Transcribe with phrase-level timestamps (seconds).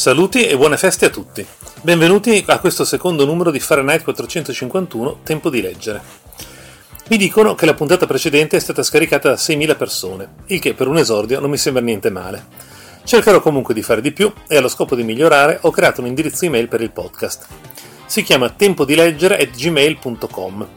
[0.00, 1.46] Saluti e buone feste a tutti.
[1.82, 6.00] Benvenuti a questo secondo numero di Fahrenheit 451, Tempo di leggere.
[7.10, 10.88] Mi dicono che la puntata precedente è stata scaricata da 6.000 persone, il che per
[10.88, 12.46] un esordio non mi sembra niente male.
[13.04, 16.46] Cercherò comunque di fare di più e allo scopo di migliorare ho creato un indirizzo
[16.46, 17.46] email per il podcast.
[18.06, 20.68] Si chiama tempodileggere.gmail.com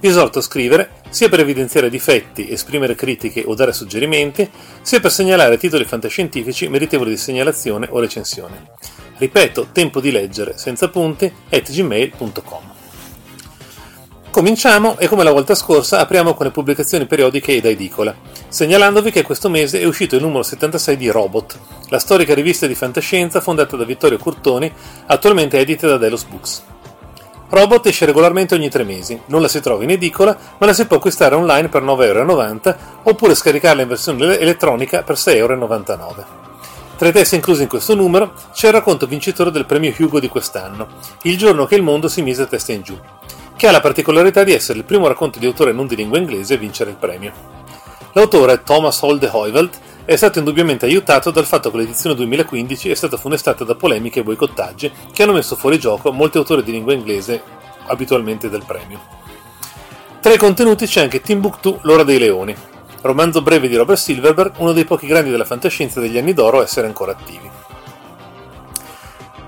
[0.00, 4.46] vi esorto a scrivere sia per evidenziare difetti, esprimere critiche o dare suggerimenti,
[4.82, 8.72] sia per segnalare titoli fantascientifici meritevoli di segnalazione o recensione.
[9.16, 12.74] Ripeto, tempo di leggere senza punti at gmail.com.
[14.30, 18.14] Cominciamo e come la volta scorsa apriamo con le pubblicazioni periodiche ed edicola,
[18.48, 21.58] segnalandovi che questo mese è uscito il numero 76 di Robot,
[21.88, 24.70] la storica rivista di fantascienza fondata da Vittorio Curtoni,
[25.06, 26.75] attualmente edita da Delos Books.
[27.48, 30.86] Robot esce regolarmente ogni tre mesi, non la si trova in edicola, ma la si
[30.86, 36.24] può acquistare online per 9,90€ oppure scaricarla in versione elettronica per 6,99€.
[36.96, 40.28] Tra i testi inclusi in questo numero c'è il racconto vincitore del premio Hugo di
[40.28, 40.88] quest'anno,
[41.22, 42.98] Il giorno che il mondo si mise a testa in giù,
[43.56, 46.54] che ha la particolarità di essere il primo racconto di autore non di lingua inglese
[46.54, 47.32] a vincere il premio.
[48.12, 53.16] L'autore, Thomas Holde Heuvelt, è stato indubbiamente aiutato dal fatto che l'edizione 2015 è stata
[53.16, 57.42] funestata da polemiche e boicottaggi che hanno messo fuori gioco molti autori di lingua inglese
[57.88, 59.00] abitualmente del premio.
[60.20, 62.54] Tra i contenuti c'è anche Timbuktu, l'ora dei leoni,
[63.00, 66.62] romanzo breve di Robert Silverberg, uno dei pochi grandi della fantascienza degli anni d'oro a
[66.62, 67.50] essere ancora attivi.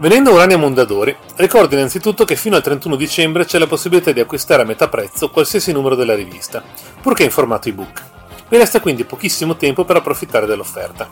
[0.00, 4.62] Venendo a Mondadori, ricordo innanzitutto che fino al 31 dicembre c'è la possibilità di acquistare
[4.62, 6.64] a metà prezzo qualsiasi numero della rivista,
[7.00, 8.17] purché in formato ebook.
[8.48, 11.08] Vi resta quindi pochissimo tempo per approfittare dell'offerta.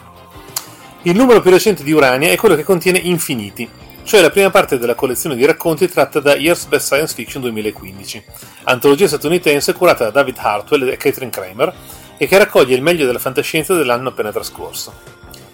[1.02, 3.68] Il numero più recente di Urania è quello che contiene Infiniti,
[4.04, 8.24] cioè la prima parte della collezione di racconti tratta da Years Best Science Fiction 2015,
[8.64, 11.74] antologia statunitense curata da David Hartwell e Catherine Kramer
[12.16, 14.94] e che raccoglie il meglio della fantascienza dell'anno appena trascorso.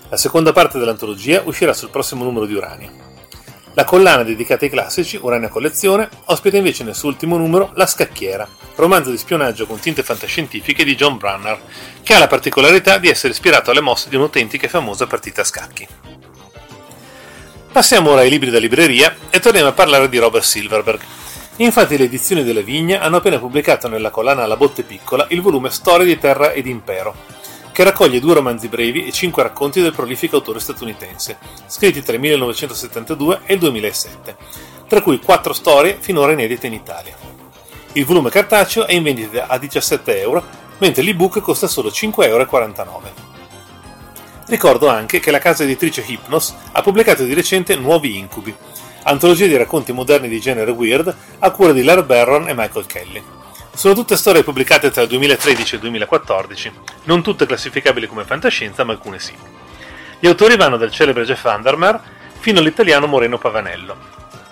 [0.09, 3.12] La seconda parte dell'antologia uscirà sul prossimo numero di Urania.
[3.75, 8.47] La collana dedicata ai classici, Urania Collezione, ospita invece nel suo ultimo numero La Scacchiera,
[8.75, 11.59] romanzo di spionaggio con tinte fantascientifiche di John Brunner,
[12.03, 15.45] che ha la particolarità di essere ispirato alle mosse di un'autentica e famosa partita a
[15.45, 15.89] scacchi.
[17.73, 21.01] Passiamo ora ai libri da libreria e torniamo a parlare di Robert Silverberg.
[21.57, 25.71] Infatti le edizioni della Vigna hanno appena pubblicato nella collana La Botte Piccola il volume
[25.71, 27.15] Storia di Terra ed Impero,
[27.73, 32.21] che raccoglie due romanzi brevi e cinque racconti del prolifico autore statunitense, scritti tra il
[32.21, 34.37] 1972 e il 2007,
[34.87, 37.17] tra cui quattro storie finora inedite in Italia.
[37.95, 40.45] Il volume cartaceo è in vendita a 17 euro,
[40.79, 43.31] mentre l'ebook costa solo 5,49 euro.
[44.47, 48.55] Ricordo anche che la casa editrice Hypnos ha pubblicato di recente Nuovi Incubi,
[49.05, 53.23] antologia di racconti moderni di genere weird a cura di Laird Barron e Michael Kelly.
[53.75, 56.73] Sono tutte storie pubblicate tra il 2013 e il 2014,
[57.05, 59.35] non tutte classificabili come fantascienza, ma alcune sì.
[60.21, 62.01] Gli autori vanno dal celebre Jeff Vandermeer
[62.39, 63.97] fino all'italiano Moreno Pavanello.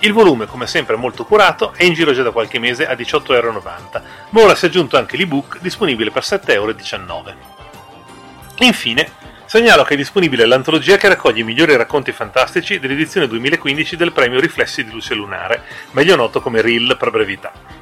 [0.00, 4.02] Il volume, come sempre molto curato, è in giro già da qualche mese a 18,90€,
[4.30, 7.34] ma ora si è aggiunto anche l'ebook disponibile per 7,19€.
[8.60, 9.18] Infine,
[9.50, 14.38] Segnalo che è disponibile l'antologia che raccoglie i migliori racconti fantastici dell'edizione 2015 del premio
[14.38, 17.79] Riflessi di Luce Lunare, meglio noto come RIL per brevità.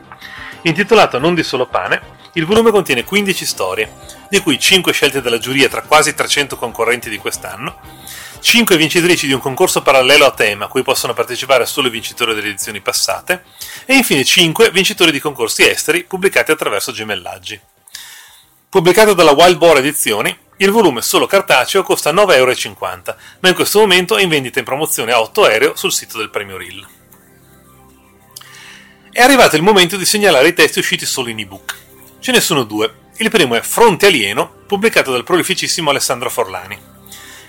[0.63, 3.93] Intitolato Non di solo pane, il volume contiene 15 storie,
[4.29, 7.79] di cui 5 scelte dalla giuria tra quasi 300 concorrenti di quest'anno,
[8.41, 12.35] 5 vincitrici di un concorso parallelo a tema a cui possono partecipare solo i vincitori
[12.35, 13.45] delle edizioni passate,
[13.87, 17.61] e infine 5 vincitori di concorsi esteri pubblicati attraverso gemellaggi.
[18.69, 23.79] Pubblicato dalla Wild Boar Edizioni, il volume solo cartaceo costa 9,50 euro, ma in questo
[23.79, 26.98] momento è in vendita in promozione a 8 euro sul sito del premio RIL.
[29.11, 31.75] È arrivato il momento di segnalare i testi usciti solo in ebook.
[32.21, 33.07] Ce ne sono due.
[33.17, 36.79] Il primo è Fronte Alieno, pubblicato dal prolificissimo Alessandro Forlani.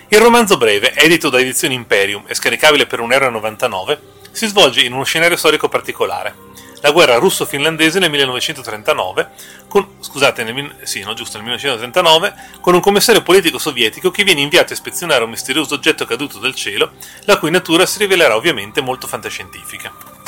[0.08, 4.00] Il romanzo breve, edito da Edizioni Imperium e scaricabile per 1,99 euro,
[4.32, 6.34] si svolge in uno scenario storico particolare,
[6.80, 9.30] la guerra russo-finlandese nel 1939,
[9.68, 14.40] con, scusate, nel, sì, no, giusto, nel 1939, con un commissario politico sovietico che viene
[14.40, 16.92] inviato a ispezionare un misterioso oggetto caduto dal cielo,
[17.24, 20.19] la cui natura si rivelerà ovviamente molto fantascientifica.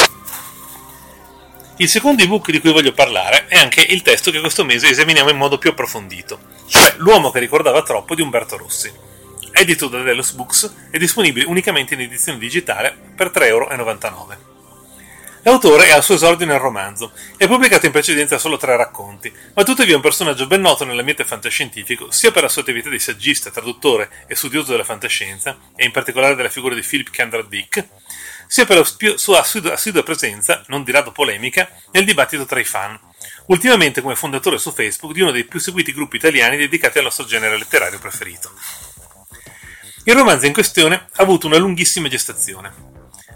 [1.76, 5.30] Il secondo ebook di cui voglio parlare è anche il testo che questo mese esaminiamo
[5.30, 6.38] in modo più approfondito,
[6.69, 8.92] cioè L'uomo che ricordava troppo di Umberto Rossi.
[9.50, 14.50] Edito da Delos Books, è disponibile unicamente in edizione digitale per 3,99 euro.
[15.44, 19.32] L'autore è al suo esordio nel romanzo e ha pubblicato in precedenza solo tre racconti,
[19.54, 23.00] ma tuttavia è un personaggio ben noto nell'ambiente fantascientifico sia per la sua attività di
[23.00, 27.84] saggista, traduttore e studioso della fantascienza, e in particolare della figura di Philip Kendra Dick,
[28.52, 33.00] sia per la sua assidua presenza, non di rado polemica, nel dibattito tra i fan,
[33.46, 37.25] ultimamente come fondatore su Facebook di uno dei più seguiti gruppi italiani dedicati al nostro
[37.25, 38.52] genere letterario preferito.
[40.04, 42.75] Il romanzo in questione ha avuto una lunghissima gestazione.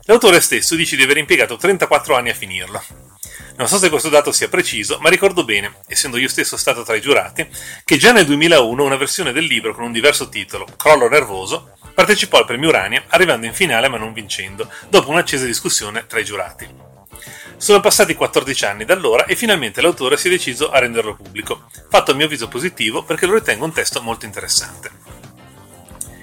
[0.03, 2.85] L'autore stesso dice di aver impiegato 34 anni a finirlo.
[3.57, 6.95] Non so se questo dato sia preciso, ma ricordo bene, essendo io stesso stato tra
[6.95, 7.49] i giurati,
[7.87, 12.37] che già nel 2001 una versione del libro con un diverso titolo, Crollo nervoso, partecipò
[12.37, 16.69] al premio Urania, arrivando in finale ma non vincendo, dopo un'accesa discussione tra i giurati.
[17.57, 21.71] Sono passati 14 anni da allora e finalmente l'autore si è deciso a renderlo pubblico,
[21.89, 24.91] fatto a mio avviso positivo perché lo ritengo un testo molto interessante.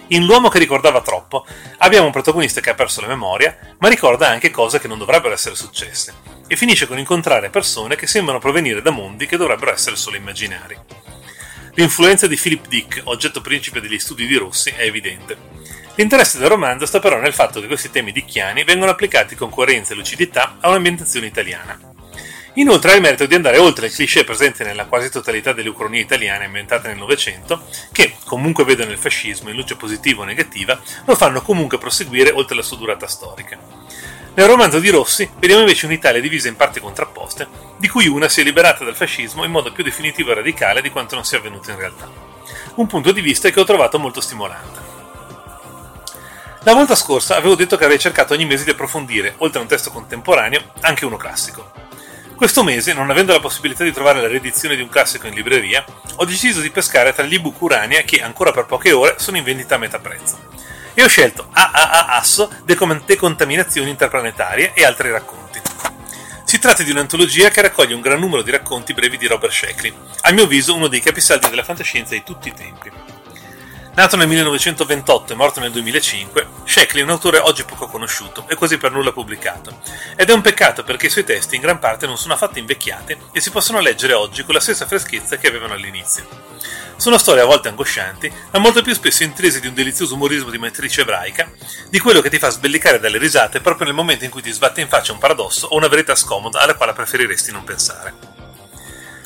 [0.10, 1.44] In L'uomo che ricordava troppo
[1.80, 5.34] abbiamo un protagonista che ha perso la memoria, ma ricorda anche cose che non dovrebbero
[5.34, 6.14] essere successe,
[6.46, 10.78] e finisce con incontrare persone che sembrano provenire da mondi che dovrebbero essere solo immaginari.
[11.76, 15.36] L'influenza di Philip Dick, oggetto principe degli studi di Rossi, è evidente.
[15.96, 19.94] L'interesse del romanzo sta però nel fatto che questi temi dicchiani vengono applicati con coerenza
[19.94, 21.80] e lucidità a un'ambientazione italiana.
[22.56, 26.02] Inoltre ha il merito di andare oltre il cliché presente nella quasi totalità delle ucronie
[26.02, 31.16] italiane inventate nel Novecento, che, comunque vedono il fascismo in luce positiva o negativa, lo
[31.16, 33.58] fanno comunque proseguire oltre la sua durata storica.
[34.36, 37.48] Nel romanzo di Rossi vediamo invece un'Italia divisa in parti contrapposte,
[37.78, 40.90] di cui una si è liberata dal fascismo in modo più definitivo e radicale di
[40.90, 42.10] quanto non sia avvenuto in realtà.
[42.76, 44.80] Un punto di vista che ho trovato molto stimolante.
[46.64, 49.68] La volta scorsa avevo detto che avrei cercato ogni mese di approfondire, oltre a un
[49.68, 51.72] testo contemporaneo, anche uno classico.
[52.36, 55.86] Questo mese, non avendo la possibilità di trovare la riedizione di un classico in libreria,
[56.16, 59.44] ho deciso di pescare tra gli ebook Urania che, ancora per poche ore, sono in
[59.44, 60.53] vendita a metà prezzo.
[60.96, 65.60] E ho scelto AAA Asso, Decontaminazioni interplanetarie e altri racconti.
[66.44, 69.92] Si tratta di un'antologia che raccoglie un gran numero di racconti brevi di Robert Sheckley,
[70.22, 72.92] a mio avviso uno dei capisaldi della fantascienza di tutti i tempi.
[73.96, 78.56] Nato nel 1928 e morto nel 2005, Sheckley è un autore oggi poco conosciuto e
[78.56, 79.82] quasi per nulla pubblicato.
[80.16, 83.16] Ed è un peccato perché i suoi testi in gran parte non sono affatto invecchiati
[83.32, 86.28] e si possono leggere oggi con la stessa freschezza che avevano all'inizio.
[86.96, 90.58] Sono storie a volte angoscianti, ma molto più spesso intrese di un delizioso umorismo di
[90.58, 91.52] matrice ebraica,
[91.88, 94.82] di quello che ti fa sbellicare dalle risate proprio nel momento in cui ti sbatte
[94.82, 98.43] in faccia un paradosso o una verità scomoda alla quale preferiresti non pensare.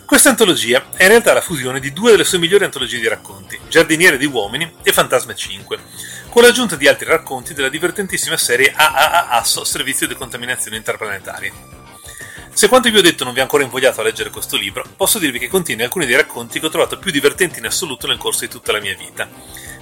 [0.08, 3.60] Questa antologia è in realtà la fusione di due delle sue migliori antologie di racconti,
[3.68, 5.78] Giardiniere di uomini e Fantasma 5,
[6.30, 11.52] con l'aggiunta di altri racconti della divertentissima serie AAA Asso Servizio di Contaminazione Interplanetaria.
[12.54, 15.20] Se quanto vi ho detto non vi ha ancora invogliato a leggere questo libro, posso
[15.20, 18.46] dirvi che contiene alcuni dei racconti che ho trovato più divertenti in assoluto nel corso
[18.46, 19.28] di tutta la mia vita.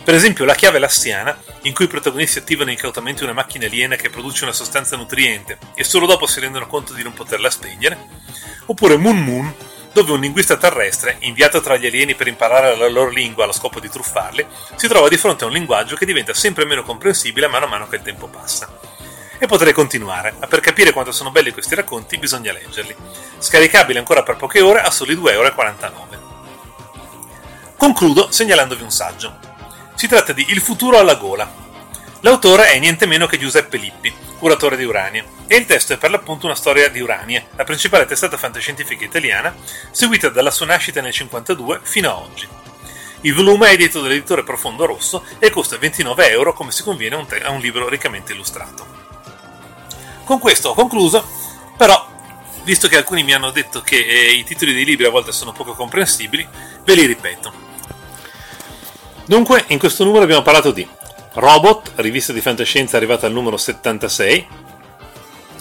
[0.03, 4.09] Per esempio La chiave lassiana, in cui i protagonisti attivano incautamente una macchina aliena che
[4.09, 8.07] produce una sostanza nutriente e solo dopo si rendono conto di non poterla spegnere,
[8.65, 9.53] oppure Moon Moon,
[9.95, 13.79] dove un linguista terrestre, inviato tra gli alieni per imparare la loro lingua allo scopo
[13.79, 17.63] di truffarli, si trova di fronte a un linguaggio che diventa sempre meno comprensibile mano
[17.63, 18.77] a mano che il tempo passa.
[19.37, 22.93] E potrei continuare, ma per capire quanto sono belli questi racconti bisogna leggerli.
[23.37, 26.23] Scaricabile ancora per poche ore a soli 2,49 euro.
[27.77, 29.39] Concludo segnalandovi un saggio.
[29.93, 31.63] Si tratta di Il futuro alla gola.
[32.21, 36.09] L'autore è niente meno che Giuseppe Lippi, curatore di Urania, e il testo è per
[36.09, 39.55] l'appunto una storia di Urania, la principale testata fantascientifica italiana,
[39.91, 42.47] seguita dalla sua nascita nel 1952 fino a oggi.
[43.21, 47.19] Il volume è edito dall'editore Profondo Rosso e costa 29 euro come si conviene a
[47.19, 48.85] un, te- a un libro riccamente illustrato.
[50.23, 51.27] Con questo ho concluso,
[51.77, 52.13] però
[52.63, 55.53] visto che alcuni mi hanno detto che eh, i titoli dei libri a volte sono
[55.53, 56.47] poco comprensibili,
[56.83, 57.53] ve li ripeto.
[59.25, 60.87] Dunque, in questo numero abbiamo parlato di
[61.35, 64.47] Robot, rivista di fantascienza arrivata al numero 76,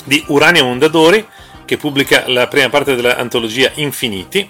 [0.04, 1.26] di Urania Mondadori,
[1.64, 4.48] che pubblica la prima parte dell'antologia Infiniti,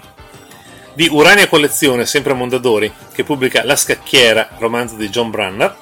[0.93, 5.75] di Urania Collezione, sempre Mondadori, che pubblica La Scacchiera, romanzo di John Brunner.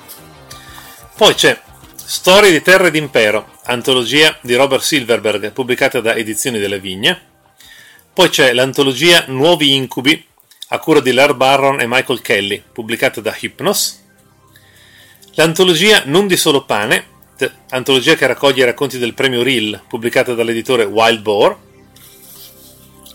[1.17, 1.59] Poi c'è
[1.93, 7.19] Storie di Terra ed Impero, antologia di Robert Silverberg, pubblicata da Edizioni della Vigna.
[8.13, 10.25] Poi c'è l'antologia Nuovi Incubi,
[10.69, 14.02] a cura di Lair Barron e Michael Kelly, pubblicata da Hypnos.
[15.35, 17.07] L'antologia Non di solo pane,
[17.69, 21.57] antologia che raccoglie i racconti del premio Rill, pubblicata dall'editore Wild Boar.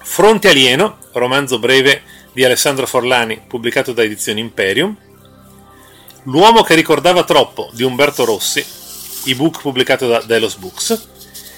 [0.02, 4.96] Fronte alieno, romanzo breve di Alessandro Forlani, pubblicato da Edizioni Imperium.
[6.24, 8.66] L'uomo che ricordava troppo di Umberto Rossi,
[9.26, 11.08] ebook pubblicato da Delos Books.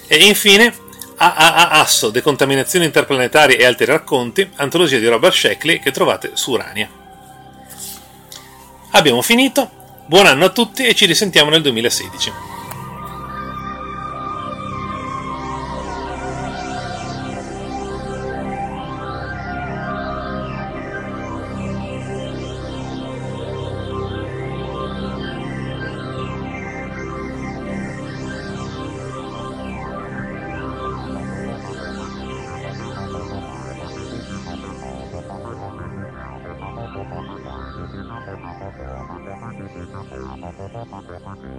[0.07, 0.75] E infine
[1.17, 6.90] AAA Asso, decontaminazioni interplanetarie e altri racconti, antologia di Robert Sheckley che trovate su Urania.
[8.90, 9.79] Abbiamo finito,
[10.11, 12.50] buon anno a tutti e ci risentiamo nel 2016.